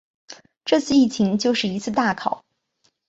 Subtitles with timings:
[0.65, 2.43] 这次疫情就是一次大考